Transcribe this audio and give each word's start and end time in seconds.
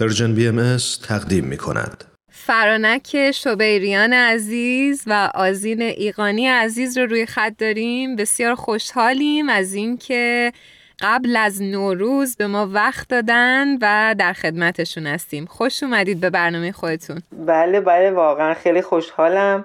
Persian 0.00 0.34
BM 0.34 0.76
تقدیم 1.08 1.44
می 1.44 1.56
کند. 1.56 2.04
فرانک 2.30 3.30
شبیریان 3.30 4.12
عزیز 4.12 5.02
و 5.06 5.30
آزین 5.34 5.82
ایقانی 5.82 6.46
عزیز 6.46 6.98
رو 6.98 7.06
روی 7.06 7.26
خط 7.26 7.52
داریم. 7.58 8.16
بسیار 8.16 8.54
خوشحالیم 8.54 9.48
از 9.48 9.74
اینکه 9.74 10.52
قبل 11.00 11.36
از 11.36 11.62
نوروز 11.62 12.36
به 12.36 12.46
ما 12.46 12.68
وقت 12.72 13.08
دادن 13.08 13.76
و 13.82 14.14
در 14.18 14.32
خدمتشون 14.32 15.06
هستیم. 15.06 15.46
خوش 15.46 15.82
اومدید 15.82 16.20
به 16.20 16.30
برنامه 16.30 16.72
خودتون. 16.72 17.22
بله 17.46 17.80
بله 17.80 18.10
واقعا 18.10 18.54
خیلی 18.54 18.82
خوشحالم 18.82 19.64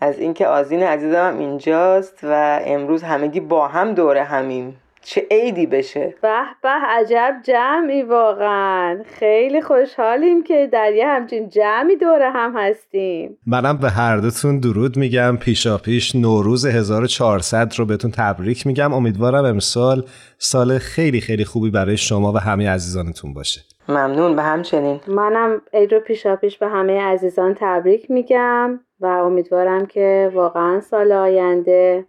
از 0.00 0.18
اینکه 0.18 0.46
آزین 0.46 0.82
عزیزم 0.82 1.36
اینجاست 1.38 2.18
و 2.22 2.60
امروز 2.64 3.02
همگی 3.02 3.40
با 3.40 3.68
هم 3.68 3.94
دور 3.94 4.24
همیم. 4.24 4.76
چه 5.08 5.26
عیدی 5.30 5.66
بشه؟ 5.66 6.14
به 6.22 6.40
به 6.62 6.68
عجب 6.68 7.34
جمعی 7.42 8.02
واقعا. 8.02 9.02
خیلی 9.18 9.62
خوشحالیم 9.62 10.42
که 10.42 10.68
در 10.72 10.92
یه 10.92 11.06
همچین 11.06 11.48
جمعی 11.48 11.96
دوره 11.96 12.30
هم 12.30 12.56
هستیم. 12.56 13.38
منم 13.46 13.76
به 13.76 13.90
هر 13.90 14.16
دوتون 14.16 14.60
درود 14.60 14.96
میگم. 14.96 15.36
پیشا 15.36 15.78
پیش 15.78 16.14
نوروز 16.14 16.66
1400 16.66 17.72
رو 17.76 17.84
بهتون 17.84 18.10
تبریک 18.10 18.66
میگم. 18.66 18.92
امیدوارم 18.92 19.44
امسال 19.44 20.04
سال 20.38 20.78
خیلی 20.78 21.20
خیلی 21.20 21.44
خوبی 21.44 21.70
برای 21.70 21.96
شما 21.96 22.32
و 22.32 22.38
همه 22.38 22.70
عزیزانتون 22.70 23.34
باشه. 23.34 23.60
ممنون. 23.88 24.36
به 24.36 24.42
همچنین. 24.42 25.00
منم 25.08 25.62
عید 25.72 25.94
رو 25.94 26.00
پیشا 26.00 26.36
پیش 26.36 26.58
به 26.58 26.68
همه 26.68 27.00
عزیزان 27.00 27.54
تبریک 27.58 28.10
میگم 28.10 28.80
و 29.00 29.06
امیدوارم 29.06 29.86
که 29.86 30.30
واقعا 30.34 30.80
سال 30.80 31.12
آینده 31.12 32.04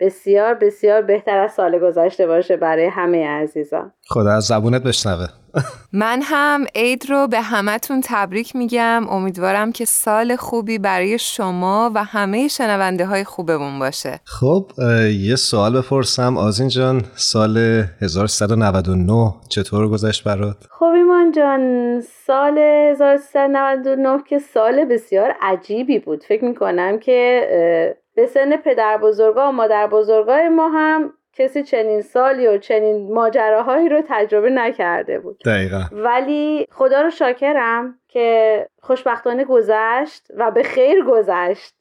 بسیار 0.00 0.54
بسیار 0.54 1.02
بهتر 1.02 1.38
از 1.38 1.52
سال 1.52 1.78
گذشته 1.78 2.26
باشه 2.26 2.56
برای 2.56 2.86
همه 2.86 3.26
عزیزان. 3.28 3.92
خدا 4.08 4.32
از 4.32 4.44
زبونت 4.44 4.82
بشنوه. 4.82 5.26
من 5.92 6.20
هم 6.22 6.64
عید 6.74 7.10
رو 7.10 7.26
به 7.26 7.40
همتون 7.40 8.00
تبریک 8.04 8.56
میگم. 8.56 9.08
امیدوارم 9.08 9.72
که 9.72 9.84
سال 9.84 10.36
خوبی 10.36 10.78
برای 10.78 11.18
شما 11.18 11.90
و 11.94 12.04
همه 12.04 12.48
شنونده 12.48 13.06
های 13.06 13.24
خوبمون 13.24 13.78
باشه. 13.78 14.20
خب 14.24 14.70
یه 15.20 15.36
سوال 15.36 15.78
بپرسم. 15.78 16.36
آزین 16.36 16.68
جان 16.68 17.02
سال 17.14 17.56
1399 18.02 19.34
چطور 19.48 19.88
گذشت 19.88 20.24
برات؟ 20.24 20.56
خب 20.70 20.84
ایمان 20.84 21.32
جان 21.32 22.00
سال 22.26 22.58
1399 22.58 24.22
که 24.28 24.38
سال 24.38 24.84
بسیار 24.84 25.34
عجیبی 25.42 25.98
بود. 25.98 26.24
فکر 26.24 26.44
می‌کنم 26.44 26.98
که 26.98 27.48
به 28.14 28.26
سن 28.26 28.56
پدر 28.56 28.98
بزرگا 28.98 29.48
و 29.48 29.52
مادر 29.52 29.86
بزرگای 29.86 30.48
ما 30.48 30.68
هم 30.68 31.12
کسی 31.32 31.62
چنین 31.62 32.00
سالی 32.00 32.46
و 32.46 32.58
چنین 32.58 33.12
ماجراهایی 33.14 33.88
رو 33.88 34.02
تجربه 34.08 34.50
نکرده 34.50 35.18
بود. 35.18 35.38
دقیقا. 35.44 35.80
ولی 35.92 36.66
خدا 36.70 37.02
رو 37.02 37.10
شاکرم 37.10 37.98
که 38.08 38.68
خوشبختانه 38.82 39.44
گذشت 39.44 40.28
و 40.36 40.50
به 40.50 40.62
خیر 40.62 41.04
گذشت 41.04 41.74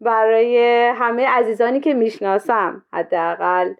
برای 0.00 0.58
همه 0.96 1.26
عزیزانی 1.28 1.80
که 1.80 1.94
می‌شناسم. 1.94 2.82
حداقل 2.92 3.74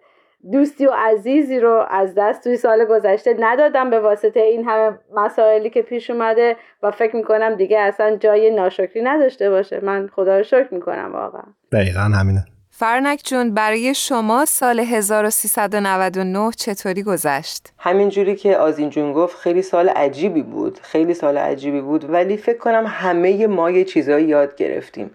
دوستی 0.51 0.85
و 0.85 0.91
عزیزی 0.91 1.59
رو 1.59 1.85
از 1.89 2.15
دست 2.15 2.43
توی 2.43 2.57
سال 2.57 2.85
گذشته 2.85 3.35
ندادم 3.39 3.89
به 3.89 3.99
واسطه 3.99 4.39
این 4.39 4.69
همه 4.69 4.99
مسائلی 5.13 5.69
که 5.69 5.81
پیش 5.81 6.09
اومده 6.09 6.55
و 6.83 6.91
فکر 6.91 7.15
می‌کنم 7.15 7.55
دیگه 7.55 7.79
اصلا 7.79 8.15
جای 8.15 8.51
ناشکری 8.51 9.01
نداشته 9.01 9.49
باشه. 9.49 9.79
من 9.83 10.07
خدا 10.07 10.37
رو 10.37 10.43
شکر 10.43 10.73
می‌کنم 10.73 11.11
واقعا. 11.13 11.43
دقیقا 11.71 12.01
همینه. 12.01 12.45
فرنک 12.69 13.21
جون 13.25 13.53
برای 13.53 13.95
شما 13.95 14.45
سال 14.45 14.79
1399 14.79 16.51
چطوری 16.57 17.03
گذشت؟ 17.03 17.73
همین 17.77 18.09
جوری 18.09 18.35
که 18.35 18.57
آزین 18.57 18.89
جون 18.89 19.13
گفت 19.13 19.37
خیلی 19.37 19.61
سال 19.61 19.89
عجیبی 19.89 20.41
بود. 20.41 20.79
خیلی 20.81 21.13
سال 21.13 21.37
عجیبی 21.37 21.81
بود 21.81 22.09
ولی 22.09 22.37
فکر 22.37 22.57
کنم 22.57 22.85
همه 22.87 23.47
ما 23.47 23.71
یه 23.71 23.83
چیزایی 23.83 24.27
یاد 24.27 24.55
گرفتیم. 24.55 25.11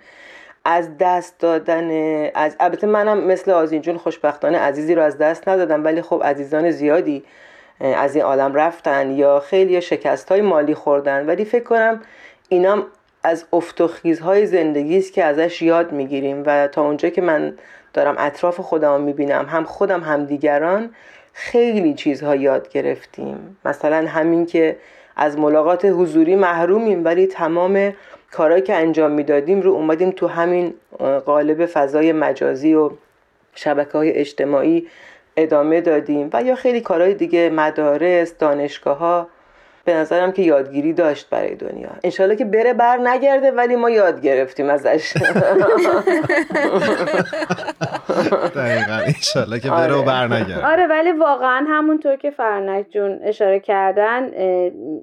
از 0.64 0.98
دست 0.98 1.38
دادن 1.38 1.90
از 2.34 2.56
البته 2.60 2.86
منم 2.86 3.24
مثل 3.24 3.50
آزین 3.50 3.82
جون 3.82 3.98
خوشبختانه 3.98 4.58
عزیزی 4.58 4.94
رو 4.94 5.02
از 5.02 5.18
دست 5.18 5.48
ندادم 5.48 5.84
ولی 5.84 6.02
خب 6.02 6.22
عزیزان 6.24 6.70
زیادی 6.70 7.24
از 7.80 8.14
این 8.14 8.24
عالم 8.24 8.54
رفتن 8.54 9.10
یا 9.10 9.40
خیلی 9.40 9.80
شکست 9.80 10.28
های 10.28 10.40
مالی 10.40 10.74
خوردن. 10.74 11.26
ولی 11.26 11.44
فکر 11.44 11.64
کنم 11.64 12.00
اینام 12.48 12.86
از 13.24 13.44
افت 13.52 13.80
و 13.80 13.86
خیزهای 13.88 14.46
زندگی 14.46 14.98
است 14.98 15.12
که 15.12 15.24
ازش 15.24 15.62
یاد 15.62 15.92
می‌گیریم 15.92 16.42
و 16.46 16.68
تا 16.68 16.82
اونجا 16.82 17.08
که 17.08 17.20
من 17.20 17.54
دارم 17.92 18.14
اطراف 18.18 18.60
خودم 18.60 19.00
می‌بینم 19.00 19.46
هم 19.48 19.64
خودم 19.64 20.00
هم 20.00 20.24
دیگران 20.24 20.90
خیلی 21.32 21.94
چیزها 21.94 22.36
یاد 22.36 22.68
گرفتیم. 22.68 23.56
مثلا 23.64 24.08
همین 24.08 24.46
که 24.46 24.76
از 25.16 25.38
ملاقات 25.38 25.84
حضوری 25.84 26.36
محرومیم 26.36 27.04
ولی 27.04 27.26
تمام 27.26 27.92
کارهایی 28.32 28.62
که 28.62 28.74
انجام 28.74 29.10
می‌دادیم 29.10 29.60
رو 29.60 29.70
اومدیم 29.70 30.10
تو 30.10 30.26
همین 30.26 30.74
قالب 31.24 31.66
فضای 31.66 32.12
مجازی 32.12 32.74
و 32.74 32.90
شبکه 33.54 33.92
های 33.92 34.12
اجتماعی 34.12 34.88
ادامه 35.36 35.80
دادیم. 35.80 36.30
و 36.32 36.42
یا 36.42 36.54
خیلی 36.54 36.80
کارهای 36.80 37.14
دیگه 37.14 37.50
مدارس 37.50 38.38
دانشگاه 38.38 38.98
ها 38.98 39.28
به 39.84 39.94
نظرم 39.94 40.32
که 40.32 40.42
یادگیری 40.42 40.92
داشت 40.92 41.30
برای 41.30 41.54
دنیا. 41.54 41.90
انشالله 42.04 42.36
که 42.36 42.44
بره 42.44 42.72
بر 42.72 42.96
نگرده 42.96 43.50
ولی 43.50 43.76
ما 43.76 43.90
یاد 43.90 44.20
گرفتیم 44.20 44.70
ازش. 44.70 45.12
دقیقا. 48.56 48.94
انشالله 49.06 49.60
که 49.60 49.70
بره 49.70 49.94
و 49.94 49.96
آره. 49.96 50.06
بر 50.06 50.26
نگرده. 50.26 50.66
آره 50.66 50.86
ولی 50.86 51.12
واقعا 51.12 51.66
همونطور 51.68 52.16
که 52.16 52.30
فرنک 52.30 52.86
جون 52.90 53.18
اشاره 53.22 53.60
کردن 53.60 54.30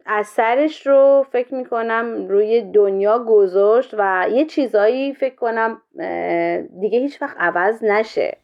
اثرش 0.06 0.88
رو 0.88 1.25
فکر 1.31 1.56
می‌کنم 1.56 2.28
روی 2.29 2.62
دنیا 2.62 3.19
گذاشت 3.19 3.95
و 3.97 4.25
یه 4.31 4.45
چیزایی 4.45 5.13
فکر 5.13 5.35
کنم 5.35 5.81
دیگه 6.81 7.00
هیچ 7.00 7.22
وقت 7.22 7.35
عوض 7.39 7.84
نشه. 7.84 8.38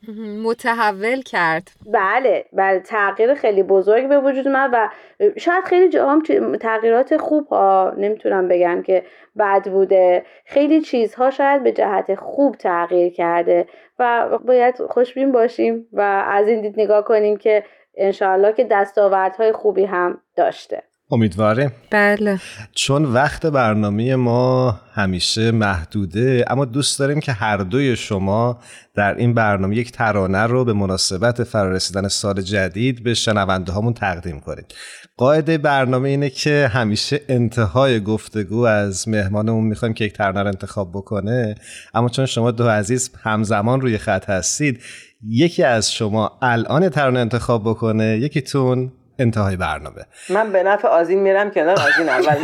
متحول 0.43 1.21
کرد. 1.21 1.71
بله 1.93 2.45
بله 2.53 2.79
تغییر 2.79 3.33
خیلی 3.33 3.63
بزرگ 3.63 4.09
به 4.09 4.19
وجود 4.19 4.47
من 4.47 4.71
و 4.73 4.89
شاید 5.37 5.63
خیلی 5.63 5.89
جا 5.89 6.09
هم 6.09 6.21
تغییرات 6.61 7.17
خوب 7.17 7.47
ها 7.47 7.93
نمی‌تونم 7.97 8.47
بگم 8.47 8.81
که 8.81 9.03
بد 9.39 9.69
بوده. 9.69 10.25
خیلی 10.45 10.81
چیزها 10.81 11.31
شاید 11.31 11.63
به 11.63 11.71
جهت 11.71 12.15
خوب 12.15 12.55
تغییر 12.55 13.13
کرده 13.13 13.67
و 13.99 14.29
باید 14.47 14.75
خوشبین 14.89 15.31
باشیم 15.31 15.87
و 15.93 16.01
از 16.27 16.47
این 16.47 16.61
دید 16.61 16.73
نگاه 16.77 17.03
کنیم 17.03 17.37
که 17.37 17.63
انشاءالله 17.97 18.53
که 18.53 18.67
دستاوردهای 18.71 19.51
خوبی 19.51 19.85
هم 19.85 20.17
داشته. 20.35 20.83
امیدواریم. 21.11 21.71
بله. 21.91 22.39
چون 22.75 23.05
وقت 23.05 23.45
برنامه 23.45 24.15
ما 24.15 24.79
همیشه 24.93 25.51
محدوده 25.51 26.45
اما 26.47 26.65
دوست 26.65 26.99
داریم 26.99 27.19
که 27.19 27.31
هر 27.31 27.57
دوی 27.57 27.95
شما 27.95 28.59
در 28.95 29.15
این 29.15 29.33
برنامه 29.33 29.75
یک 29.75 29.91
ترانه 29.91 30.43
رو 30.43 30.65
به 30.65 30.73
مناسبت 30.73 31.43
فرارسیدن 31.43 32.07
سال 32.07 32.41
جدید 32.41 33.03
به 33.03 33.13
شنونده 33.13 33.71
هامون 33.71 33.93
تقدیم 33.93 34.39
کنید. 34.39 34.73
قاعده 35.17 35.57
برنامه 35.57 36.09
اینه 36.09 36.29
که 36.29 36.69
همیشه 36.73 37.21
انتهای 37.29 38.03
گفتگو 38.03 38.61
از 38.61 39.07
مهمانمون 39.09 39.63
می‌خوایم 39.63 39.93
که 39.93 40.05
یک 40.05 40.13
ترانه 40.13 40.41
رو 40.41 40.47
انتخاب 40.47 40.91
بکنه. 40.91 41.55
اما 41.93 42.09
چون 42.09 42.25
شما 42.25 42.51
دو 42.51 42.67
عزیز 42.67 43.11
همزمان 43.23 43.81
روی 43.81 43.97
خط 43.97 44.29
هستید 44.29 44.81
یکی 45.27 45.63
از 45.63 45.91
شما 45.93 46.39
الان 46.41 46.89
ترانه 46.89 47.19
انتخاب 47.19 47.63
بکنه 47.69 48.17
یکیتون 48.17 48.91
انتهای 49.19 49.55
برنامه. 49.55 50.05
من 50.29 50.51
به 50.51 50.63
نفع 50.63 50.87
آزین 50.87 51.19
میرم 51.19 51.51
کنار 51.51 51.79
آزین 51.79 52.09
اول 52.09 52.35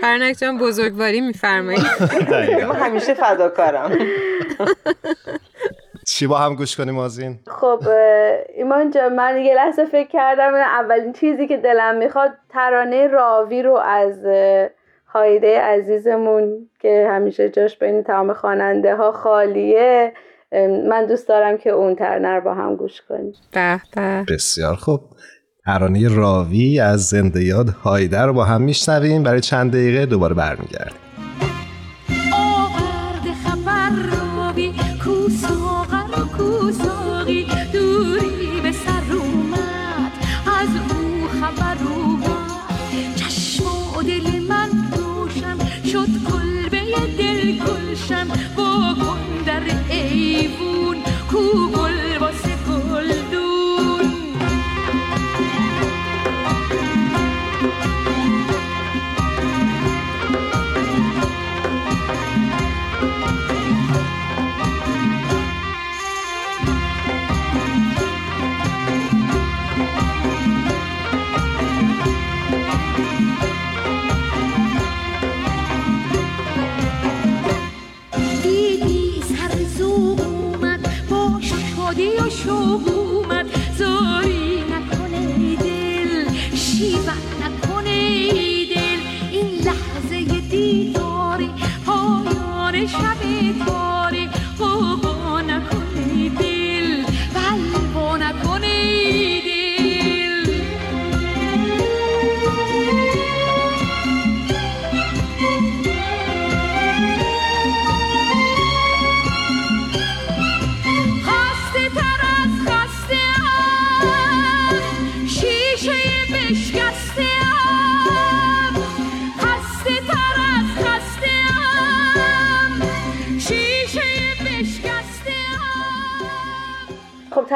فرنک 0.00 0.36
جان 0.38 0.58
بزرگواری 0.58 1.20
میفرمایید 1.20 1.86
من 2.68 2.76
همیشه 2.76 3.14
فداکارم 3.14 3.98
چی 6.08 6.26
با 6.26 6.38
هم 6.38 6.54
گوش 6.54 6.76
کنیم 6.76 6.98
آزین؟ 6.98 7.38
خب 7.46 7.80
ایمان 8.56 8.90
جان 8.90 9.14
من 9.14 9.36
یه 9.36 9.54
لحظه 9.54 9.84
فکر 9.84 10.08
کردم 10.08 10.54
اولین 10.54 11.12
چیزی 11.12 11.48
که 11.48 11.56
دلم 11.56 11.96
می‌خواد 11.96 12.30
ترانه 12.48 13.06
راوی 13.06 13.62
رو 13.62 13.76
از 13.76 14.18
هایده 15.06 15.60
عزیزمون 15.60 16.68
که 16.80 17.08
همیشه 17.10 17.48
جاش 17.48 17.78
بین 17.78 18.02
تمام 18.02 18.32
خواننده 18.32 18.96
ها 18.96 19.12
خالیه 19.12 20.12
من 20.88 21.06
دوست 21.06 21.28
دارم 21.28 21.58
که 21.58 21.70
اون 21.70 21.94
ترنه 21.94 22.40
با 22.40 22.54
هم 22.54 22.76
گوش 22.76 23.02
کنیم. 23.08 23.32
به 23.52 23.80
به. 23.96 24.24
بسیار 24.34 24.74
خوب. 24.74 25.00
ترانه 25.64 26.16
راوی 26.16 26.80
از 26.80 27.02
زنده 27.02 27.44
یاد 27.44 27.68
هایده 27.68 28.20
رو 28.20 28.32
با 28.32 28.44
هم 28.44 28.62
میشنویم. 28.62 29.22
برای 29.22 29.40
چند 29.40 29.72
دقیقه 29.72 30.06
دوباره 30.06 30.34
برمیگردیم. 30.34 31.05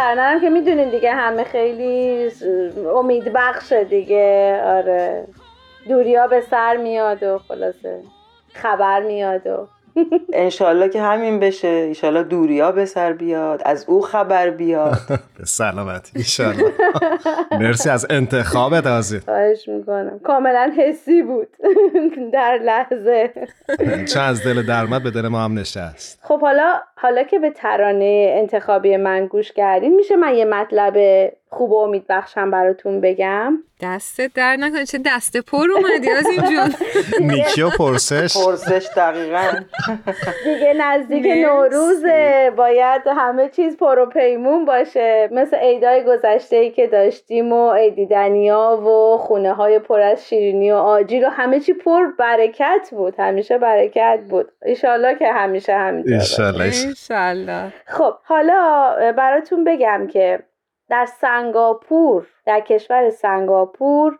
هم 0.01 0.41
که 0.41 0.51
می‌دونین 0.51 0.91
دیگه 0.91 1.13
همه 1.13 1.45
خیلی 1.45 2.31
امید 2.97 3.33
بخشه 3.33 3.85
دیگه 3.85 4.61
آره. 4.65 5.27
دوریا 5.89 6.27
به 6.27 6.41
سر 6.41 6.77
میاد 6.77 7.23
و 7.23 7.39
خلاصه 7.39 8.03
خبر 8.53 9.03
میاد 9.03 9.47
و 9.47 9.69
انشالله 10.33 10.89
که 10.89 11.03
همین 11.03 11.41
بشه. 11.41 11.69
انشالله 11.69 12.23
دوریا 12.23 12.73
به 12.73 12.85
سر 12.85 13.13
بیاد 13.13 13.63
از 13.65 13.85
او 13.89 14.01
خبر 14.01 14.51
بیاد. 14.51 14.99
به 15.39 15.45
سلامت 15.45 16.11
ایشالله 16.17 16.73
مرسی 17.61 17.91
از 17.91 18.07
انتخابت 18.11 18.87
آزی 18.87 19.21
خواهش 19.21 19.69
می‌کنم. 19.69 20.19
کاملا 20.25 20.73
حسی 20.77 21.23
بود. 21.23 21.49
در 22.33 22.59
لحظه. 22.65 23.31
چه 24.13 24.21
از 24.21 24.45
دل 24.45 24.67
درمت 24.67 25.03
به 25.03 25.11
دل 25.11 25.29
ما 25.29 25.41
هم 25.41 25.59
نشست. 25.59 26.19
خب 26.23 26.41
حالا 26.41 26.81
حالا 26.97 27.23
که 27.23 27.39
به 27.39 27.51
ترانه 27.51 28.35
انتخابی 28.39 28.97
من 28.97 29.27
گوش 29.27 29.53
کردین 29.53 29.97
میشه 29.97 30.17
من 30.17 30.35
یه 30.35 30.45
مطلب 30.45 30.95
خوب 31.53 31.73
و 31.73 31.77
امید 31.77 32.05
بخشم 32.09 32.51
براتون 32.51 33.01
بگم. 33.01 33.59
دستت 33.83 34.33
در 34.35 34.57
نکنه 34.57 34.87
چه 34.87 34.99
دست 35.07 35.37
پر 35.37 35.67
اومدی 35.71 36.11
از 36.11 36.27
این 36.27 36.41
جون. 36.41 36.75
نیکی 37.31 37.63
و 37.63 37.71
پرسش. 37.71 38.37
پرسش 38.45 38.89
دقیقا. 38.97 39.51
دیگه 40.45 40.75
نزدیک. 40.79 41.27
نوروزه. 41.27 42.53
باید 42.57 43.03
همه 43.07 43.49
چیز 43.49 43.77
پر 43.77 43.99
و 43.99 44.07
پیمون 44.07 44.65
باشه. 44.65 45.29
مثل 45.33 45.57
عیدای 45.57 46.05
گذشته 46.05 46.57
ای 46.57 46.71
که 46.71 46.87
داشتیم 46.87 47.53
و 47.53 47.73
عیدیدنیا 47.73 48.77
و 48.77 49.19
خونه 49.19 49.53
های 49.53 49.79
پر 49.79 50.01
از 50.01 50.29
شیرینی 50.29 50.73
و 50.73 50.77
آجیل 50.77 51.25
و 51.25 51.29
همه 51.29 51.61
چی 51.61 51.73
پر 51.73 52.07
برکت 52.19 52.89
بود. 52.91 53.15
همیشه 53.19 53.59
برکت 53.59 54.21
بود. 54.29 54.53
ایشالله 54.63 55.15
که 55.19 55.33
همیشه 55.33 55.77
همینطور 55.77 56.53
باشه. 56.53 56.89
ایشالله. 56.89 57.73
خب 57.87 58.15
حالا 58.23 58.95
براتون 59.17 59.65
بگم 59.65 60.07
که 60.07 60.39
در 60.91 61.07
سنگاپور 61.07 62.27
در 62.47 62.61
کشور 62.61 63.11
سنگاپور 63.11 64.19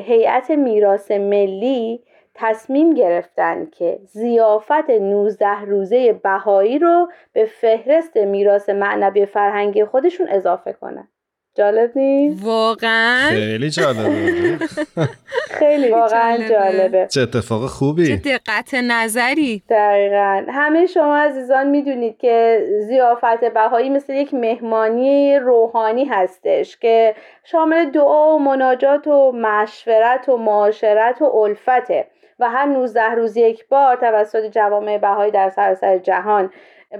هیئت 0.00 0.50
میراث 0.50 1.10
ملی 1.10 2.04
تصمیم 2.34 2.94
گرفتن 2.94 3.66
که 3.66 3.98
زیافت 4.04 4.90
19 4.90 5.60
روزه 5.60 6.12
بهایی 6.12 6.78
رو 6.78 7.08
به 7.32 7.44
فهرست 7.44 8.16
میراث 8.16 8.68
معنوی 8.68 9.26
فرهنگی 9.26 9.84
خودشون 9.84 10.28
اضافه 10.28 10.72
کنن. 10.72 11.08
جالب 11.54 11.98
نیست؟ 11.98 12.44
واقعا؟ 12.44 13.28
خیلی 13.28 13.70
جالبه. 13.70 14.58
خیلی 15.60 15.88
واقعا 15.90 16.36
جالبه. 16.36 16.48
جالبه. 16.48 17.06
چه 17.10 17.20
اتفاق 17.20 17.62
چه 17.62 17.68
خوبی 17.68 18.16
دقت 18.16 18.74
نظری. 18.74 19.62
دقیقا. 19.68 20.44
همه 20.48 20.86
شما 20.86 21.16
عزیزان 21.16 21.66
می‌دونید 21.66 22.18
که 22.18 22.66
زیافت 22.88 23.44
بهایی 23.44 23.90
مثل 23.90 24.12
یک 24.12 24.34
مهمانی 24.34 25.38
روحانی 25.38 26.04
هستش 26.04 26.76
که 26.76 27.14
شامل 27.44 27.90
دعا 27.90 28.36
و 28.36 28.38
مناجات 28.38 29.06
و 29.06 29.32
مشورت 29.32 30.28
و 30.28 30.36
معاشرت 30.36 31.22
و 31.22 31.24
الفته 31.24 32.06
و 32.38 32.50
هر 32.50 32.66
19 32.66 33.02
روز 33.02 33.36
یک 33.36 33.68
بار 33.68 33.96
توسط 33.96 34.50
جوامع 34.50 34.98
بهایی 34.98 35.30
در 35.30 35.50
سراسر 35.50 35.98
جهان 35.98 36.50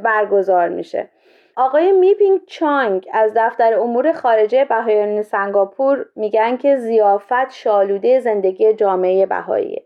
برگزار 0.03 0.69
میشه. 0.69 1.09
آقای 1.57 1.93
میپینگ 1.93 2.41
چانگ 2.47 3.09
از 3.13 3.33
دفتر 3.37 3.75
امور 3.75 4.13
خارجه 4.13 4.65
بهایان 4.65 5.23
سنگاپور 5.23 6.07
میگن 6.17 6.57
که 6.57 6.77
زیافت 6.77 7.51
شالوده 7.51 8.21
زندگی 8.21 8.73
جامعه 8.73 9.27
بهاییه. 9.27 9.83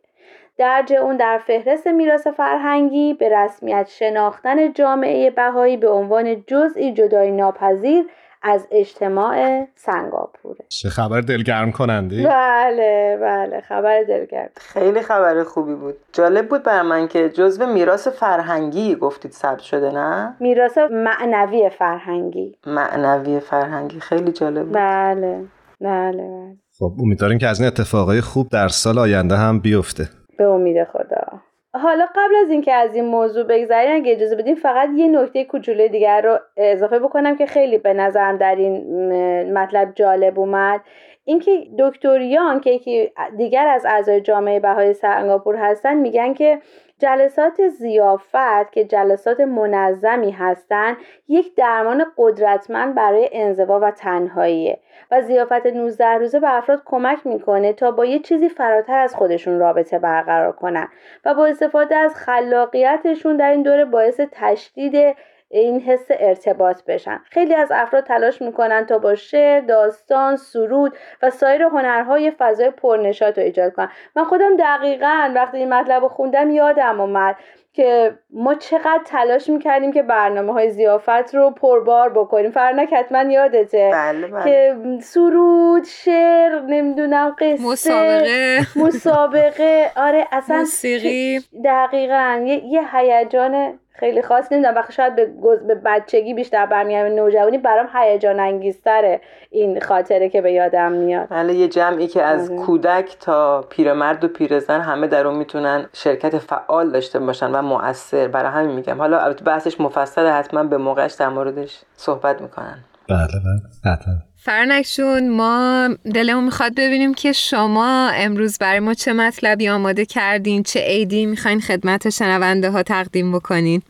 درج 0.59 0.93
اون 0.93 1.17
در 1.17 1.38
فهرست 1.38 1.87
میراث 1.87 2.26
فرهنگی 2.26 3.15
به 3.15 3.29
رسمیت 3.29 3.88
شناختن 3.88 4.73
جامعه 4.73 5.31
بهایی 5.31 5.76
به 5.76 5.88
عنوان 5.88 6.44
جزئی 6.47 6.93
جدایی 6.93 7.31
ناپذیر 7.31 8.05
از 8.43 8.67
اجتماع 8.70 9.67
سنگاپوره. 9.75 10.64
چه 10.69 10.88
خبر 10.88 11.20
دلگرم 11.20 11.73
کننده 11.73 12.26
بله 12.29 13.19
بله 13.23 13.61
خبر 13.61 14.02
دلگرم. 14.02 14.49
خیلی 14.56 15.02
خبر 15.02 15.43
خوبی 15.43 15.75
بود. 15.75 15.94
جالب 16.12 16.49
بود 16.49 16.62
بر 16.62 16.82
من 16.82 17.08
که 17.08 17.29
جزو 17.29 17.67
میراث 17.67 18.08
فرهنگی 18.08 18.94
گفتید 18.94 19.32
ثبت 19.32 19.58
شده 19.58 19.90
نه؟ 19.90 20.37
میراث 20.40 20.79
معنوی 20.79 21.70
فرهنگی. 21.79 22.56
معنوی 22.67 23.40
فرهنگی. 23.40 24.00
خیلی 24.00 24.32
جالب 24.32 24.64
بود. 24.64 24.75
بله 24.75 25.44
بله 25.81 26.12
بله. 26.12 26.56
خب 26.79 26.93
امیدواریم 27.02 27.38
که 27.38 27.46
از 27.49 27.61
این 27.61 27.67
اتفاقای 27.67 28.20
خوب 28.20 28.48
در 28.48 28.69
سال 28.69 28.98
آینده 28.98 29.36
هم 29.36 29.60
بیفته. 29.60 30.08
به 30.39 30.44
امید 30.44 30.84
خدا. 30.84 31.41
حالا 31.75 32.06
قبل 32.17 32.34
از 32.44 32.51
اینکه 32.51 32.72
از 32.72 32.94
این 32.94 33.05
موضوع 33.05 33.44
بگذریم 33.44 33.96
اگه 33.96 34.13
اجازه 34.13 34.37
بدیم 34.37 34.55
فقط 34.55 34.89
یه 34.96 35.08
نکته 35.08 35.44
کوچولوی 35.44 35.89
دیگر 35.89 36.20
رو 36.20 36.39
اضافه 36.56 36.98
بکنم 36.98 37.37
که 37.37 37.46
خیلی 37.46 37.79
به 37.79 37.93
نظرم 37.93 38.37
در 38.37 38.55
این 38.55 39.53
مطلب 39.53 39.93
جالب 39.94 40.39
اومد. 40.39 40.81
اینکه 41.25 41.67
دکتر 41.79 42.20
یان 42.20 42.60
که 42.60 42.70
یکی 42.70 43.10
دیگر 43.37 43.67
از 43.67 43.87
اعضای 43.87 44.20
جامعه 44.20 44.60
بهای 44.60 44.94
سنگاپور 44.94 45.56
هستن 45.56 45.94
میگن 45.94 46.34
که 46.34 46.58
جلسات 46.98 47.69
زیافت 47.69 48.72
که 48.72 48.84
جلسات 48.84 49.40
منظمی 49.40 50.31
هستند 50.31 50.96
یک 51.28 51.55
درمان 51.55 52.06
قدرتمند 52.17 52.94
برای 52.94 53.28
انزوا 53.32 53.81
و 53.81 53.90
تنهاییه 53.90 54.78
و 55.10 55.22
زیافت 55.22 55.67
19 55.67 56.06
روزه 56.06 56.40
به 56.40 56.56
افراد 56.56 56.82
کمک 56.84 57.26
می‌کنه 57.26 57.72
تا 57.72 57.90
با 57.90 58.05
یه 58.05 58.19
چیزی 58.19 58.48
فراتر 58.48 58.98
از 58.98 59.14
خودشون 59.14 59.58
رابطه 59.58 59.98
برقرار 59.98 60.52
کنن 60.52 60.88
و 61.24 61.34
با 61.34 61.46
استفاده 61.46 61.96
از 61.96 62.14
خلاقیتشون 62.14 63.36
در 63.36 63.50
این 63.50 63.62
دوره 63.62 63.84
باعث 63.84 64.20
تشدید 64.32 65.17
این 65.50 65.81
حس 65.81 66.06
ارتباط 66.10 66.84
بشن. 66.84 67.20
خیلی 67.31 67.55
از 67.55 67.69
افراد 67.74 68.05
تلاش 68.05 68.43
می‌کنن 68.43 68.86
تا 68.86 68.98
با 68.98 69.14
شعر، 69.14 69.60
داستان، 69.60 70.36
سرود 70.36 70.96
و 71.22 71.31
سایر 71.31 71.62
هنرهای 71.62 72.32
فضای 72.38 72.70
پرنشاط 72.70 73.38
رو 73.38 73.44
ایجاد 73.44 73.72
کنن. 73.72 73.88
من 74.17 74.24
خودم 74.24 74.56
دقیقا 74.56 75.32
وقتی 75.34 75.56
این 75.56 75.74
مطلب 75.74 76.02
رو 76.02 76.08
خوندم 76.08 76.50
یادم 76.50 77.00
اومد 77.00 77.36
که 77.72 78.19
ما 78.31 78.55
چقدر 78.55 79.00
تلاش 79.05 79.48
می‌کردیم 79.50 79.93
که 79.93 80.02
برنامه 80.02 80.52
های 80.52 80.70
زیافت 80.70 81.34
رو 81.34 81.50
پربار 81.50 82.08
بکنیم. 82.08 82.50
فرنک 82.50 82.93
حتما 82.93 83.22
یادته 83.22 83.90
بله 83.93 84.26
بله. 84.26 84.44
که 84.44 84.76
سرود 85.02 85.84
شعر 85.84 86.60
نمی‌دونم 86.60 87.36
قصه. 87.38 87.67
مسابقه. 87.67 88.67
مسابقه. 88.76 89.90
آره 89.96 90.26
اصلا 90.32 90.56
موسیقی. 90.56 91.40
دقیقا. 91.64 92.43
یه, 92.46 92.64
یه 92.64 92.96
هیجان 92.96 93.78
خیلی 93.98 94.22
خاص 94.22 94.52
نمی‌دونم. 94.52 94.74
وقتی 94.74 94.93
شاید 94.93 95.17
به, 95.17 95.26
گز- 95.43 95.67
به 95.67 95.74
بچگی 95.74 96.34
بیشتر 96.34 96.67
برمیگردم 96.67 97.14
نوجوانی 97.14 97.58
برام 97.58 97.88
هیجان 97.94 98.40
انگیزتره 98.40 99.20
این 99.50 99.81
خاطره 99.81 100.28
که 100.28 100.43
به 100.43 100.52
یادم 100.52 100.93
میاد. 100.93 101.26
بله 101.31 101.55
یه 101.55 101.69
جمعی 101.69 102.06
که 102.06 102.22
از 102.22 102.50
آره. 102.50 102.58
کودک 102.58 103.17
تا 103.20 103.62
پیرمرد 103.62 104.24
و 104.24 104.28
پیرزن 104.28 104.81
همه 104.81 105.06
در 105.06 105.26
اون 105.26 105.36
می‌تونن 105.36 105.86
شرکت 105.93 106.38
فعال 106.38 106.90
داشته 106.90 107.19
باشن 107.19 107.50
و 107.50 107.62
مؤثر. 107.62 108.28
برای 108.28 108.50
همین 108.50 108.76
میگم. 108.76 108.98
حالا 108.98 109.19
البته 109.19 109.44
بحثش 109.44 109.81
مفصل 109.81 110.26
حتما 110.26 110.64
به 110.64 110.76
موقعش 110.76 111.12
در 111.12 111.28
موردش 111.28 111.82
صحبت 111.96 112.43
می‌کنن. 112.43 112.78
بله 113.08 113.19
بله. 113.19 113.93
حتما 113.93 114.14
فرنکشون 114.40 115.28
ما 115.28 115.88
دلمون 116.14 116.44
می‌خواد 116.44 116.72
ببینیم 116.76 117.14
که 117.14 117.32
شما 117.32 118.10
امروز 118.14 118.58
برای 118.58 118.80
ما 118.80 118.94
چه 118.94 119.12
مطلبی 119.12 119.68
آماده 119.68 120.04
کردین 120.04 120.62
چه 120.62 120.80
عیدی 120.80 121.26
می‌خواین 121.26 121.60
خدمت 121.60 122.08
شنونده 122.08 122.70
ها 122.70 122.82
تقدیم 122.82 123.32
بکنین؟ 123.32 123.82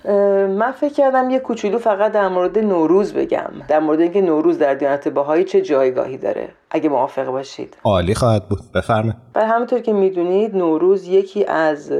من 0.58 0.72
فکر 0.72 0.92
کردم 0.92 1.30
یه 1.30 1.38
کوچولو 1.38 1.78
فقط 1.78 2.12
در 2.12 2.28
مورد 2.28 2.58
نوروز 2.58 3.12
بگم 3.12 3.50
در 3.68 3.78
مورد 3.80 4.00
اینکه 4.00 4.20
نوروز 4.20 4.58
در 4.58 4.74
دیانت 4.74 5.08
بهایی 5.08 5.44
چه 5.44 5.60
جایگاهی 5.60 6.16
داره. 6.16 6.48
اگه 6.70 6.88
موافق 6.88 7.24
باشید. 7.24 7.76
عالی 7.84 8.14
خواهد 8.14 8.48
بود. 8.48 8.60
بفرمه 8.74 9.16
و 9.34 9.46
همونطور 9.46 9.80
که 9.80 9.92
می‌دونید 9.92 10.56
نوروز 10.56 11.08
یکی 11.08 11.44
از 11.44 11.92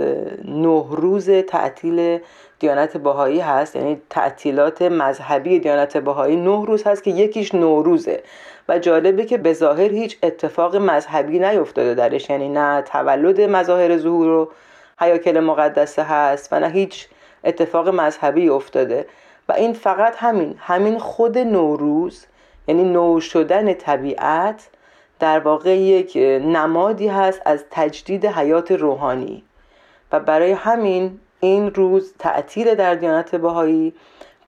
نه 0.45 0.85
روز 0.91 1.31
تعطیل 1.31 2.19
دیانت 2.59 2.97
بهایی 2.97 3.41
هست. 3.41 3.77
یعنی 3.77 4.01
تعطیلات 4.11 4.83
مذهبی 4.83 5.59
دیانت 5.59 5.97
بهایی 5.97 6.37
نه 6.37 6.67
روز 6.67 6.85
هست 6.87 7.05
که 7.05 7.11
یکیش 7.11 7.55
نوروزه. 7.55 8.23
و 8.69 8.79
جالبه 8.79 9.25
که 9.25 9.39
به 9.39 9.53
ظاهر 9.53 9.93
هیچ 9.93 10.19
اتفاق 10.23 10.77
مذهبی 10.77 11.39
نیفتاده 11.39 11.95
درش. 11.95 12.31
یعنی 12.31 12.49
نه 12.49 12.83
تولد 12.83 13.41
مظاهر 13.41 13.99
ظهور 13.99 14.29
و 14.29 14.51
حیاکل 15.01 15.41
مقدسه 15.41 16.03
هست 16.03 16.49
و 16.53 16.61
نه 16.61 16.69
هیچ 16.69 17.09
اتفاق 17.45 17.89
مذهبی 17.89 18.49
افتاده. 18.49 19.07
و 19.49 19.53
این 19.53 19.73
فقط 19.73 20.15
همین. 20.17 20.55
همین 20.59 20.99
خود 20.99 21.39
نوروز 21.39 22.27
یعنی 22.69 22.85
نو 22.85 23.21
شدن 23.21 23.75
طبیعت 23.75 24.69
در 25.21 25.39
واقع 25.39 25.77
یک 25.77 26.17
نمادی 26.45 27.09
هست 27.09 27.43
از 27.45 27.65
تجدید 27.71 28.27
حیات 28.27 28.73
روحانی. 28.73 29.43
و 30.13 30.21
برای 30.21 30.53
همین 30.53 31.21
این 31.41 31.75
روز 31.75 32.15
تعطیل 32.19 32.75
در 32.75 32.95
دیانت 32.95 33.35
بهایی 33.35 33.93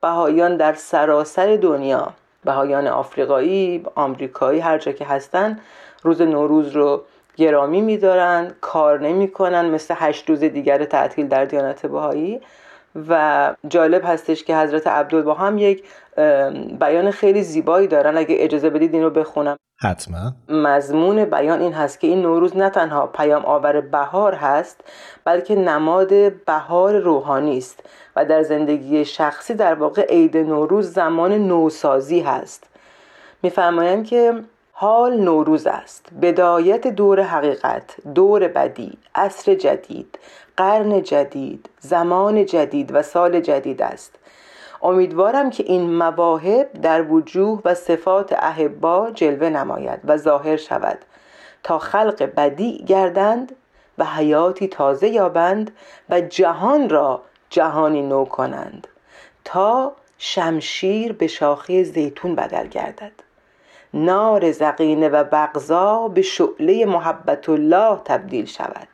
بهاییان 0.02 0.56
در 0.56 0.74
سراسر 0.74 1.56
دنیا 1.56 2.12
بهایان 2.44 2.86
آفریقایی 2.86 3.84
آمریکایی 3.94 4.60
هر 4.60 4.78
جا 4.78 4.92
که 4.92 5.04
هستن 5.04 5.58
روز 6.02 6.22
نوروز 6.22 6.68
رو 6.68 7.02
گرامی 7.36 7.80
میدارن 7.80 8.54
کار 8.60 9.00
نمی‌کنن 9.00 9.70
مثل 9.70 9.94
هشت 9.98 10.30
روز 10.30 10.40
دیگر 10.40 10.84
تعطیل 10.84 11.28
در 11.28 11.44
دیانت 11.44 11.86
بهایی. 11.86 12.40
و 13.08 13.54
جالب 13.68 14.02
هستش 14.04 14.44
که 14.44 14.56
حضرت 14.56 14.86
عبدالبها 14.86 15.34
هم 15.34 15.58
یک 15.58 15.84
بیان 16.80 17.10
خیلی 17.10 17.42
زیبایی 17.42 17.86
دارن. 17.86 18.16
اگه 18.16 18.36
اجازه 18.38 18.70
بدید 18.70 18.94
این 18.94 19.02
رو 19.02 19.10
بخونم. 19.10 19.56
حتما. 19.82 20.32
مضمون 20.48 21.24
بیان 21.24 21.60
این 21.60 21.72
هست 21.72 22.00
که 22.00 22.06
این 22.06 22.22
نوروز 22.22 22.56
نه 22.56 22.70
تنها 22.70 23.06
پیام 23.06 23.44
آور 23.44 23.80
بهار 23.80 24.34
هست 24.34 24.80
بلکه 25.24 25.54
نماد 25.54 26.44
بهار 26.44 26.98
روحانی 26.98 27.58
است 27.58 27.82
و 28.16 28.24
در 28.24 28.42
زندگی 28.42 29.04
شخصی 29.04 29.54
در 29.54 29.74
واقع 29.74 30.06
عید 30.08 30.36
نوروز 30.36 30.92
زمان 30.92 31.32
نوسازی 31.32 32.20
هست. 32.20 32.68
میفرمایند 33.42 34.06
که 34.06 34.34
حال 34.82 35.20
نوروز 35.20 35.66
است. 35.66 36.06
بدایت 36.22 36.86
دور 36.86 37.22
حقیقت 37.22 37.96
دور 38.14 38.48
بدی 38.48 38.98
عصر 39.14 39.54
جدید 39.54 40.18
قرن 40.56 41.02
جدید 41.02 41.70
زمان 41.80 42.46
جدید 42.46 42.94
و 42.94 43.02
سال 43.02 43.40
جدید 43.40 43.82
است. 43.82 44.18
امیدوارم 44.82 45.50
که 45.50 45.62
این 45.62 45.96
مواهب 45.96 46.72
در 46.72 47.02
وجوه 47.02 47.60
و 47.64 47.74
صفات 47.74 48.32
احبا 48.32 49.10
جلوه 49.10 49.48
نماید 49.48 50.00
و 50.04 50.16
ظاهر 50.16 50.56
شود. 50.56 50.98
تا 51.62 51.78
خلق 51.78 52.22
بدی 52.22 52.84
گردند 52.84 53.56
و 53.98 54.04
حیاتی 54.04 54.68
تازه 54.68 55.08
یابند 55.08 55.70
و 56.10 56.20
جهان 56.20 56.88
را 56.88 57.22
جهانی 57.50 58.02
نو 58.02 58.24
کنند. 58.24 58.88
تا 59.44 59.92
شمشیر 60.18 61.12
به 61.12 61.26
شاخه 61.26 61.82
زیتون 61.82 62.34
بدل 62.34 62.66
گردد. 62.66 63.29
نار 63.94 64.52
زقینه 64.52 65.08
و 65.08 65.24
بغضا 65.24 66.08
به 66.08 66.22
شعله 66.22 66.86
محبت 66.86 67.48
الله 67.48 68.00
تبدیل 68.04 68.44
شود. 68.44 68.88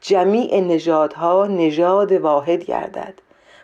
جمیع 0.00 0.60
نژادها 0.60 1.46
نژاد 1.46 2.12
واحد 2.12 2.64
گردد 2.64 3.14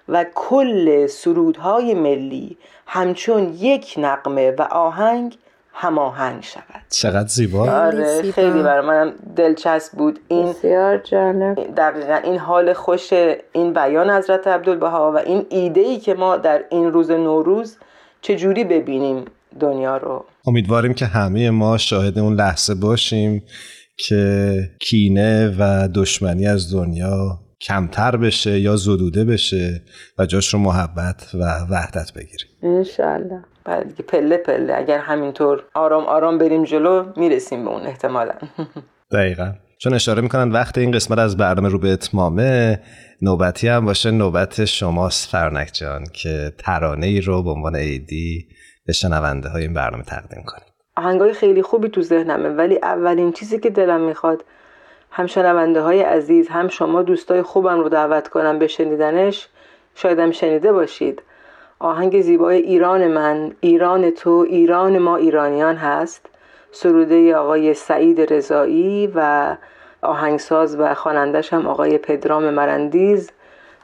و 0.08 0.24
کل 0.34 1.06
سرودهای 1.06 1.94
ملی 1.94 2.56
همچون 2.86 3.54
یک 3.58 3.94
نقمه 3.98 4.50
و 4.50 4.62
آهنگ 4.62 5.38
هماهنگ 5.72 6.42
شود. 6.42 6.82
چقدر 6.88 7.28
زیبا. 7.28 7.70
آره 7.70 8.22
زیبا. 8.22 8.32
خیلی 8.32 8.62
برای 8.62 8.86
منم 8.86 9.14
دلچسب 9.36 9.98
بود. 9.98 10.20
این 10.28 10.48
بسیار 10.48 10.96
جالب. 10.98 11.74
دقیقا 11.76 12.14
این 12.14 12.38
حال 12.38 12.72
خوش 12.72 13.12
این 13.52 13.72
بیان 13.72 14.10
حضرت 14.10 14.46
عبدالبها 14.46 15.12
و 15.12 15.16
این 15.16 15.46
ایده 15.48 15.80
ای 15.80 15.98
که 15.98 16.14
ما 16.14 16.36
در 16.36 16.64
این 16.70 16.92
روز 16.92 17.10
نوروز 17.10 17.76
چجوری 18.20 18.64
ببینیم؟ 18.64 19.24
دنیا 19.60 19.96
رو. 19.96 20.24
امیدواریم 20.46 20.94
که 20.94 21.06
همه 21.06 21.50
ما 21.50 21.78
شاهد 21.78 22.18
اون 22.18 22.34
لحظه 22.34 22.74
باشیم 22.74 23.42
که 23.96 24.54
کینه 24.80 25.56
و 25.58 25.88
دشمنی 25.94 26.46
از 26.46 26.74
دنیا 26.74 27.40
کمتر 27.60 28.16
بشه 28.16 28.60
یا 28.60 28.76
زدوده 28.76 29.24
بشه 29.24 29.82
و 30.18 30.26
جاش 30.26 30.54
رو 30.54 30.60
محبت 30.60 31.30
و 31.34 31.38
وحدت 31.70 32.12
بگیریم. 32.12 32.48
انشالله 32.62 33.44
بعد 33.64 34.00
پله 34.00 34.36
پله. 34.36 34.74
اگر 34.76 34.98
همینطور 34.98 35.62
آرام 35.74 36.04
آرام 36.04 36.38
بریم 36.38 36.64
جلو 36.64 37.12
می‌رسیم 37.16 37.64
به 37.64 37.70
اون 37.70 37.86
احتمالا. 37.86 38.34
دقیقا. 39.12 39.52
چون 39.78 39.94
اشاره 39.94 40.22
می‌کنن 40.22 40.50
وقت 40.50 40.78
این 40.78 40.90
قسمت 40.90 41.18
از 41.18 41.36
برنامه 41.36 41.68
رو 41.68 41.78
به 41.78 41.92
اتمامه 41.92 42.80
نوبتی 43.22 43.68
هم 43.68 43.84
باشه 43.84 44.10
نوبت 44.10 44.64
شماست 44.64 45.28
فرنک 45.28 45.70
جان 45.72 46.04
که 46.12 46.52
ترانه 46.58 47.06
ای 47.06 47.20
رو 47.20 47.42
به 47.42 47.50
عنوان 47.50 47.76
ایدی 47.76 48.48
به 48.90 48.94
شنونده 48.94 49.48
های 49.48 49.62
این 49.62 49.74
برنامه 49.74 50.04
تقدیم 50.04 50.42
کنیم. 50.46 50.66
آهنگای 50.96 51.32
خیلی 51.32 51.62
خوبی 51.62 51.88
تو 51.88 52.02
ذهنمه 52.02 52.48
ولی 52.48 52.78
اولین 52.82 53.32
چیزی 53.32 53.58
که 53.58 53.70
دلم 53.70 54.00
می‌خواد 54.00 54.44
هم 55.10 55.26
شنونده 55.26 55.80
های 55.80 56.02
عزیز 56.02 56.48
هم 56.48 56.68
شما 56.68 57.02
دوستای 57.02 57.42
خوبم 57.42 57.80
رو 57.80 57.88
دعوت 57.88 58.28
کنم 58.28 58.58
به 58.58 58.66
شنیدنش. 58.66 59.48
شایدم 59.94 60.30
شنیده 60.30 60.72
باشید. 60.72 61.22
آهنگ 61.78 62.20
زیبای 62.20 62.56
ایران 62.56 63.06
من 63.06 63.52
ایران 63.60 64.10
تو 64.10 64.46
ایران 64.48 64.98
ما 64.98 65.16
ایرانیان 65.16 65.76
هست. 65.76 66.26
سروده 66.72 67.36
آقای 67.36 67.74
سعید 67.74 68.32
رضایی 68.32 69.12
و 69.14 69.56
آهنگساز 70.02 70.76
و 70.80 70.94
خوانندش 70.94 71.52
هم 71.52 71.66
آقای 71.66 71.98
پدرام 71.98 72.50
مرندیز. 72.50 73.30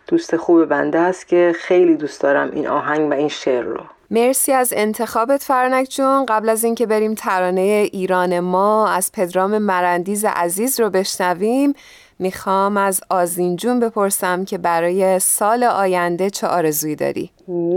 دوست 0.08 0.36
خوب 0.36 0.64
بنده 0.64 0.98
است 0.98 1.28
که 1.28 1.52
خیلی 1.56 1.96
دوست 1.96 2.22
دارم 2.22 2.50
این 2.50 2.68
آهنگ 2.68 3.10
و 3.10 3.14
این 3.14 3.28
شعر 3.28 3.64
رو. 3.64 3.80
مرسی 4.10 4.52
از 4.52 4.72
انتخابت 4.76 5.42
فرنک 5.42 5.86
جون 5.90 6.26
قبل 6.26 6.48
از 6.48 6.64
اینکه 6.64 6.86
بریم 6.86 7.14
ترانه 7.14 7.88
ایران 7.92 8.40
ما 8.40 8.88
از 8.88 9.12
پدرام 9.12 9.58
مرندیز 9.58 10.24
عزیز 10.24 10.80
رو 10.80 10.90
بشنویم 10.90 11.72
می‌خوام 12.18 12.76
از 12.76 13.00
آزین 13.10 13.56
جون 13.56 13.80
بپرسم 13.80 14.44
که 14.44 14.58
برای 14.58 15.18
سال 15.18 15.64
آینده 15.64 16.30
چه 16.30 16.46
آرزویی 16.46 16.96
داری؟ 16.96 17.30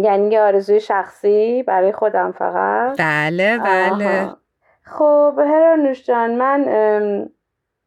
یعنی 0.04 0.32
یه 0.32 0.42
آرزوی 0.42 0.80
شخصی 0.80 1.64
برای 1.64 1.92
خودم 1.92 2.32
فقط 2.32 2.98
بله 3.00 3.58
بله 3.58 4.26
آها. 4.26 4.38
خب 4.84 5.40
هرانوش 5.40 6.06
جان 6.06 6.36
من 6.36 6.66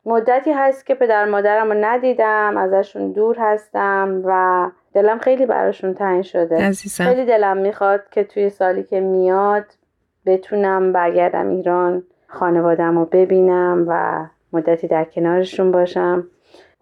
مدتی 0.04 0.52
هست 0.52 0.86
که 0.86 0.94
پدر 0.94 1.24
مادرم 1.24 1.72
رو 1.72 1.78
ندیدم 1.80 2.56
ازشون 2.56 3.12
دور 3.12 3.36
هستم 3.38 4.22
و 4.24 4.70
دلم 4.94 5.18
خیلی 5.18 5.46
براشون 5.46 5.94
تنگ 5.94 6.22
شده. 6.22 6.56
عزیزم. 6.56 7.04
خیلی 7.04 7.24
دلم 7.24 7.56
می‌خواد 7.56 8.00
که 8.10 8.24
توی 8.24 8.50
سالی 8.50 8.82
که 8.82 9.00
میاد 9.00 9.64
بتونم 10.26 10.92
برگردم 10.92 11.48
ایران 11.48 12.02
خانوادم 12.26 12.98
رو 12.98 13.04
ببینم 13.04 13.84
و 13.88 14.24
مدتی 14.52 14.88
در 14.88 15.04
کنارشون 15.04 15.72
باشم. 15.72 16.26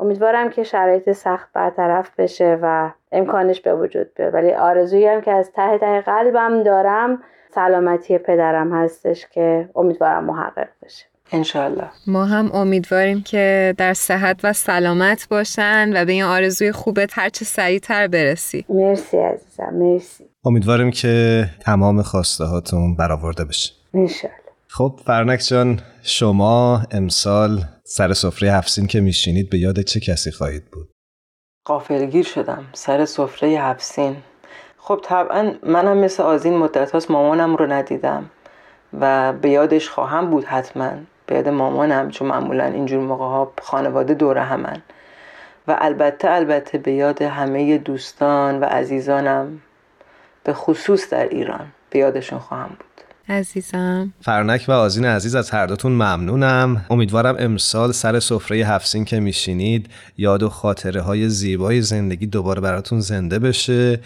امیدوارم 0.01 0.51
که 0.51 0.63
شرایط 0.63 1.13
سخت 1.13 1.53
برطرف 1.53 2.21
بشه 2.21 2.59
و 2.63 2.91
امکانش 3.13 3.61
به 3.61 3.75
وجود 3.75 4.15
بیاد. 4.15 4.35
ولی 4.35 4.53
آرزویی 4.53 5.07
هم 5.07 5.21
که 5.21 5.33
از 5.33 5.53
ته 5.53 5.79
ته 5.79 6.01
قلبم 6.01 6.63
دارم 6.63 7.23
سلامتی 7.49 8.19
پدرم 8.19 8.73
هستش 8.73 9.27
که 9.29 9.69
امیدوارم 9.77 10.25
محقق 10.25 10.69
بشه. 10.83 11.10
انشالله 11.33 11.91
ما 12.07 12.25
هم 12.25 12.53
امیدواریم 12.53 13.23
که 13.23 13.75
در 13.79 13.95
صحت 13.95 14.41
و 14.45 14.53
سلامت 14.53 15.29
باشن 15.29 15.91
و 15.95 16.05
به 16.05 16.13
این 16.13 16.23
آرزوی 16.23 16.73
خوبت 16.73 17.19
هرچه 17.19 17.45
سریعتر 17.45 18.09
برسی. 18.09 18.65
مرسی 18.69 19.17
عزیزم 19.17 19.75
مرسی. 19.75 20.25
امیدواریم 20.45 20.91
که 20.91 21.45
تمام 21.61 22.03
خواسته 22.03 22.45
هاتون 22.45 22.97
برآورده 22.97 23.45
بشه. 23.45 23.73
انشالله 23.95 24.37
خب 24.69 25.01
فرنک 25.07 25.41
جان 25.49 25.81
شما 26.03 26.83
امسال 26.91 27.65
سر 27.85 28.13
سفره 28.13 28.53
هفسین 28.53 28.87
که 28.87 29.01
میشینید 29.01 29.51
به 29.51 29.59
یاد 29.59 29.81
چه 29.81 30.01
کسی 30.01 30.31
خواهید 30.31 30.71
بود؟ 30.73 30.89
قافلگیر 31.65 32.25
شدم 32.25 32.65
سر 32.73 33.05
سفره 33.05 33.49
هفسین. 33.49 34.17
خب 34.79 35.01
طبعا 35.05 35.55
منم 35.63 35.99
مثل 35.99 36.23
آزین 36.23 36.57
مدت 36.57 36.91
هاست 36.91 37.11
مامانم 37.11 37.57
رو 37.57 37.67
ندیدم 37.73 38.31
و 39.01 39.33
به 39.33 39.51
یادش 39.51 39.89
خواهم 39.89 40.31
بود 40.31 40.45
حتما. 40.45 40.93
به 41.31 41.37
یاد 41.37 41.49
مامانم 41.49 42.11
چون 42.11 42.29
معمولا 42.29 42.65
اینجور 42.65 43.01
موقع 43.01 43.25
ها 43.25 43.53
خانواده 43.63 44.15
دوره 44.15 44.43
همن. 44.43 44.83
و 45.69 45.77
البته 45.81 46.31
البته 46.31 46.79
به 46.79 46.93
یاد 46.93 47.23
همه 47.23 47.79
دوستان 47.79 48.61
و 48.61 48.65
عزیزانم 48.65 49.61
به 50.45 50.53
خصوص 50.53 51.11
در 51.11 51.29
ایران 51.29 51.67
به 51.91 51.99
یادشون 51.99 52.39
خواهم 52.39 52.69
بود. 52.69 53.35
عزیزم. 53.37 54.13
فرنک 54.23 54.65
و 54.69 54.73
آزین 54.73 55.05
عزیز 55.05 55.35
از 55.35 55.51
هر 55.51 55.67
دوتون 55.67 55.93
ممنونم. 55.93 56.87
امیدوارم 56.91 57.37
امسال 57.39 57.93
سر 57.93 58.21
سفره 58.21 58.57
هفسین 58.57 59.05
که 59.05 59.21
میشینید 59.21 59.91
یاد 60.19 60.43
و 60.43 60.49
خاطره 60.49 61.01
های 61.01 61.29
زیبای 61.29 61.83
زندگی 61.83 62.27
دوباره 62.27 62.61
براتون 62.61 63.01
زنده 63.01 63.39
بشه 63.39 64.01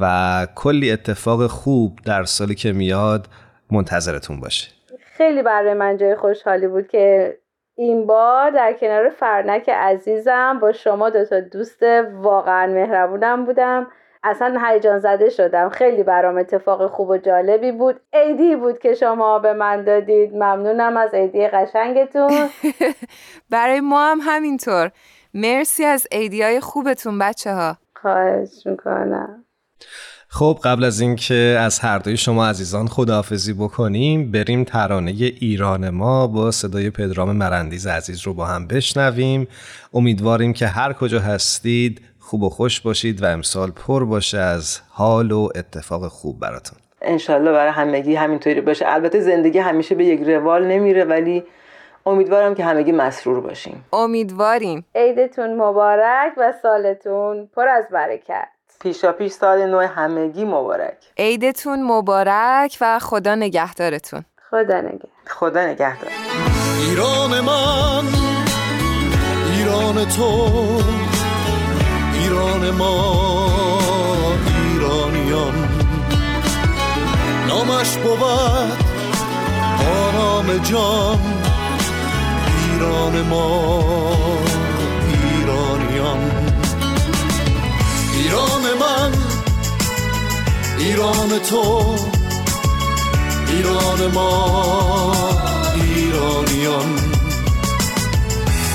و 0.00 0.46
کلی 0.54 0.90
اتفاق 0.90 1.46
خوب 1.46 1.98
در 2.04 2.24
سالی 2.24 2.54
که 2.54 2.72
میاد 2.72 3.28
منتظرتون 3.70 4.40
باشه. 4.40 4.77
خیلی 5.18 5.42
برای 5.42 5.74
من 5.74 5.96
جای 5.96 6.14
خوشحالی 6.14 6.66
بود 6.66 6.88
که 6.88 7.38
این 7.74 8.06
بار 8.06 8.50
در 8.50 8.72
کنار 8.72 9.08
فرنک 9.08 9.68
عزیزم 9.68 10.58
با 10.60 10.72
شما 10.72 11.10
دوتا 11.10 11.40
دوست 11.40 11.82
واقعا 12.12 12.66
مهربونم 12.66 13.44
بودم. 13.44 13.86
اصلا 14.22 14.60
هیجان 14.66 14.98
زده 14.98 15.28
شدم. 15.28 15.68
خیلی 15.68 16.02
برام 16.02 16.38
اتفاق 16.38 16.86
خوب 16.86 17.08
و 17.08 17.16
جالبی 17.16 17.72
بود. 17.72 18.00
عیدی 18.12 18.56
بود 18.56 18.78
که 18.78 18.94
شما 18.94 19.38
به 19.38 19.52
من 19.52 19.84
دادید. 19.84 20.34
ممنونم 20.34 20.96
از 20.96 21.14
عیدی 21.14 21.48
قشنگتون. 21.48 22.30
برای 23.50 23.80
ما 23.80 24.10
هم 24.10 24.18
همینطور. 24.22 24.90
مرسی 25.34 25.84
از 25.84 26.06
ایدیای 26.12 26.60
خوبتون 26.60 27.18
بچه 27.18 27.52
ها 27.52 27.76
خواهش 27.94 28.66
می‌کنم. 28.66 29.44
خب 30.30 30.58
قبل 30.64 30.84
از 30.84 31.00
اینکه 31.00 31.56
از 31.60 31.78
هر 31.78 31.98
دوی 31.98 32.16
شما 32.16 32.46
عزیزان 32.46 32.86
خداحافظی 32.86 33.52
بکنیم 33.52 34.30
بریم 34.30 34.64
ترانه 34.64 35.10
ایران 35.10 35.90
ما 35.90 36.26
با 36.26 36.50
صدای 36.50 36.90
پدرام 36.90 37.32
مرندیز 37.32 37.86
عزیز 37.86 38.20
رو 38.26 38.34
با 38.34 38.44
هم 38.46 38.66
بشنویم. 38.66 39.48
امیدواریم 39.94 40.52
که 40.52 40.66
هر 40.66 40.92
کجا 40.92 41.20
هستید 41.20 42.00
خوب 42.20 42.42
و 42.42 42.48
خوش 42.48 42.80
باشید 42.80 43.22
و 43.22 43.26
امسال 43.26 43.70
پر 43.70 44.04
باشه 44.04 44.38
از 44.38 44.80
حال 44.88 45.32
و 45.32 45.48
اتفاق 45.54 46.08
خوب 46.08 46.40
براتون. 46.40 46.78
انشالله 47.02 47.52
برای 47.52 47.72
همگی 47.72 48.14
همینطوری 48.14 48.60
باشه. 48.60 48.84
البته 48.88 49.20
زندگی 49.20 49.58
همیشه 49.58 49.94
به 49.94 50.04
یک 50.04 50.20
روال 50.20 50.66
نمیره 50.66 51.04
ولی 51.04 51.44
امیدوارم 52.06 52.54
که 52.54 52.64
همگی 52.64 52.92
مسرور 52.92 53.40
باشیم. 53.40 53.84
امیدواریم. 53.92 54.84
عیدتون 54.94 55.56
مبارک 55.56 56.32
و 56.36 56.52
سالتون 56.62 57.48
پر 57.56 57.68
از 57.68 57.84
برکت. 57.92 58.48
پیشا 58.80 59.12
پیش 59.12 59.32
سال 59.32 59.66
نو 59.66 59.78
همگی 59.78 60.44
مبارک. 60.44 60.96
عیدتون 61.18 61.82
مبارک 61.82 62.78
و 62.80 62.98
خدا 62.98 63.34
نگهدارتون. 63.34 64.24
خدا 64.50 64.80
نگه. 64.80 65.08
خدا 65.26 65.66
نگهدار. 65.66 66.10
ایران 66.80 67.40
من 67.40 68.04
ایران 69.52 70.04
تو 70.04 70.50
ایران 72.12 72.70
ما 72.70 73.48
ایرانیان. 74.72 75.68
نامش 77.48 77.96
بود 77.96 78.22
آرام 79.90 80.58
جان 80.58 81.18
ایران 82.72 83.22
ما. 83.22 84.37
ایران 90.78 91.38
تو 91.38 91.96
ایران 93.48 94.06
ما 94.14 95.12
ایرانیان. 95.74 96.98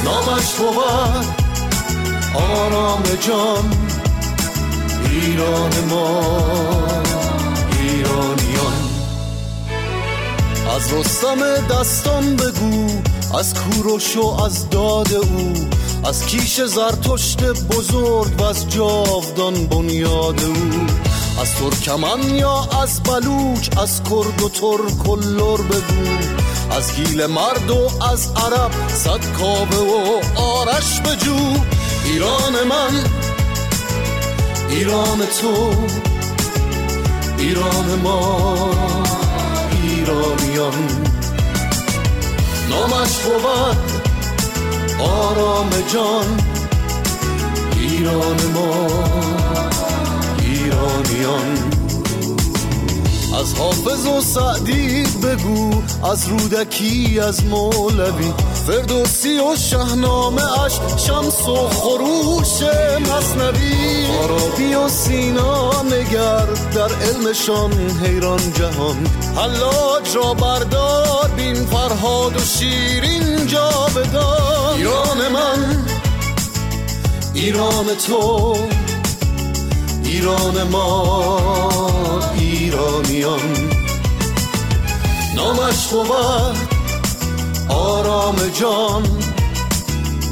نامش 0.03 0.53
بود 0.53 1.25
آرام 2.35 3.03
جان. 3.27 3.71
ایران 5.11 5.71
ما 5.89 6.21
ایرانیان. 7.79 8.83
از 10.75 10.93
رستم 10.93 11.67
دستان 11.67 12.35
بگو 12.35 12.87
از 13.37 13.53
کوروش 13.53 14.17
و 14.17 14.25
از 14.25 14.69
داد 14.69 15.13
او. 15.13 15.53
از 16.03 16.25
کیش 16.25 16.61
زرتشت 16.61 17.43
بزرگ 17.43 18.41
و 18.41 18.43
از 18.43 18.69
جاودان 18.69 19.67
بنیاد 19.67 20.43
او. 20.43 21.12
از 21.41 21.55
ترکمن 21.55 22.35
یا 22.35 22.67
از 22.81 23.03
بلوچ 23.03 23.69
از 23.77 24.03
کرد 24.03 24.41
و 24.41 24.49
ترک 24.49 25.09
و 25.09 25.15
لر 25.15 25.57
بگو. 25.57 26.03
از 26.71 26.95
گیل 26.95 27.25
مرد 27.25 27.71
و 27.71 28.03
از 28.11 28.31
عرب 28.35 28.71
صد 28.87 29.31
کابه 29.37 29.77
و 29.77 30.21
آرش 30.39 31.01
بجو. 31.01 31.37
ایران 32.05 32.53
من 32.69 33.03
ایران 34.69 35.19
تو 35.41 35.73
ایران 37.37 37.99
ما 38.03 38.55
ایرانیان. 39.83 41.03
نامش 42.69 43.17
بود 43.17 43.77
آرام 44.99 45.69
جان 45.93 46.41
ایران 47.79 48.37
ما. 48.53 49.42
ایرانیان. 50.53 51.57
از 53.39 53.53
حافظ 53.53 54.05
و 54.05 54.21
سعدی 54.21 55.03
بگو 55.23 55.71
از 56.11 56.27
رودکی 56.27 57.19
از 57.19 57.45
مولوی. 57.45 58.31
فردوسی 58.67 59.39
و 59.39 59.55
شهنامه 59.55 60.61
اش 60.61 60.71
شمس 60.97 61.47
و 61.47 61.69
خروش 61.69 62.61
مصنوی. 63.11 64.05
عربی 64.05 64.73
و 64.73 64.89
سینا 64.89 65.83
نگر 65.83 66.45
در 66.75 66.89
علمشان 66.95 67.71
حیران 68.03 68.53
جهان. 68.53 69.07
حلاج 69.35 70.15
را 70.15 70.33
بردار 70.33 71.31
بین 71.37 71.65
فرهاد 71.65 72.35
و 72.35 72.39
شیرین 72.39 73.47
جا 73.47 73.69
بدار. 73.95 74.73
ایران 74.75 75.31
من 75.33 75.85
ایران 77.33 77.85
تو. 78.07 78.55
ایران 80.13 80.63
ما 80.63 82.31
ایرانیان. 82.35 83.39
نامش 85.35 85.87
بود 85.87 86.57
آرام 87.69 88.35
جان. 88.59 89.03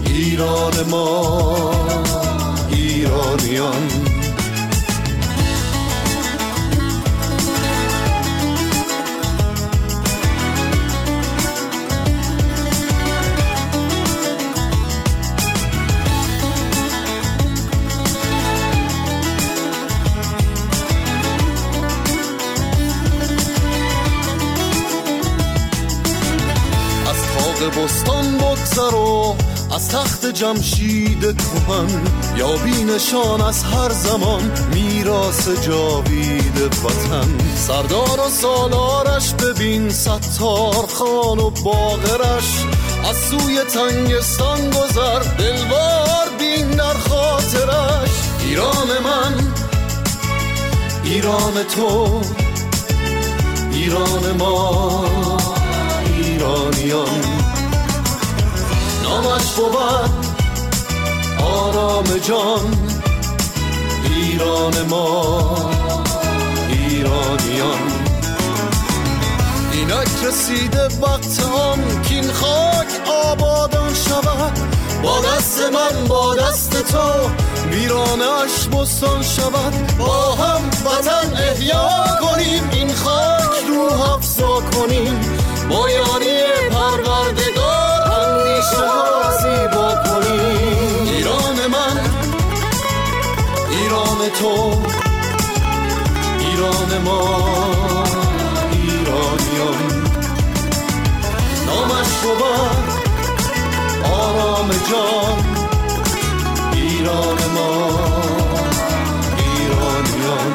ایران 0.06 0.74
ما 0.90 1.72
ایرانیان. 2.72 4.01
بستان 27.78 28.38
بگذر 28.38 28.96
و 28.96 29.36
از 29.76 29.90
تخت 29.90 30.26
جمشید 30.26 31.22
کهن 31.22 31.88
یا 32.38 32.58
بینشان 32.58 33.42
از 33.42 33.64
هر 33.64 33.90
زمان 33.90 34.52
میراس 34.74 35.50
جاوید 35.50 36.58
وطن. 36.58 37.38
سردار 37.56 38.20
و 38.28 38.30
سالارش 38.30 39.34
ببین 39.34 39.90
ستار 39.90 40.88
خان 40.94 41.40
و 41.40 41.50
باغرش 41.50 42.66
از 43.10 43.16
سوی 43.18 43.60
تنگستان 43.74 44.70
گذر. 44.70 45.20
دلوار 45.20 46.30
بین 46.40 46.70
در 46.70 46.94
خاطرش. 46.94 48.10
ایران 48.46 48.88
من 49.04 49.54
ایران 51.04 51.64
تو 51.64 52.22
ایران 53.74 54.32
ما 54.40 55.06
ایرانیان. 56.18 57.41
نامش 59.24 59.52
بود. 59.52 60.32
آرام 61.44 62.04
جان 62.04 62.78
ایران 64.04 64.82
ما 64.90 65.72
ایرانیان. 66.70 67.92
اینک 69.72 70.08
رسیده 70.28 70.84
وقت 71.02 71.44
آن 71.54 72.02
که 72.04 72.34
خاک 72.34 72.88
آبادان 73.08 73.94
شود. 73.94 74.60
با 75.04 75.22
دست 75.22 75.60
من 75.60 76.08
با 76.08 76.36
دست 76.36 76.92
تو 76.92 77.30
ویرانش 77.72 78.68
بستان 78.74 79.24
شود. 79.24 79.98
با 79.98 80.36
هم 80.36 80.70
وطن 80.86 81.34
احیا 81.34 81.90
کنیم 82.22 82.70
این 82.74 82.94
خاک 82.94 83.66
روح 83.68 84.12
افزا 84.14 84.62
کنیم. 84.62 85.20
با 85.70 85.90
یاری 85.90 86.42
پروردگار 86.72 87.51
اندیشه 88.72 88.86
ها 88.86 89.32
زیبا 89.42 89.94
کنیم 89.96 91.08
ایران 91.08 91.68
من 91.72 92.00
ایران 93.70 94.30
تو 94.40 94.82
ایران 96.40 97.02
ما 97.06 97.48
ایرانیان. 98.72 100.04
نامش 101.66 102.12
بود 102.24 102.44
آرام 104.14 104.70
جان 104.90 105.46
ایران 106.74 107.38
ما 107.56 108.00
ایرانیان. 109.38 110.54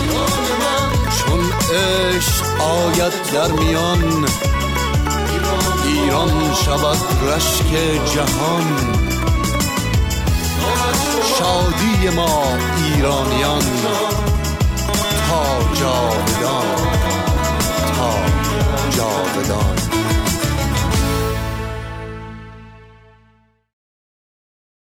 ایران 0.00 0.46
من. 0.60 1.10
چون 1.18 1.52
عشق 1.76 2.60
آید 2.60 3.12
در 3.32 3.52
میان 3.52 4.25
گران 6.16 6.54
شود 6.54 6.96
رشک 7.22 7.70
جهان. 8.14 8.66
شادی 11.38 12.08
ما 12.16 12.42
ایرانیان. 12.76 13.62
تا 15.28 15.74
جاودان. 15.80 16.66
تا 17.96 18.10
جاودان. 18.96 19.95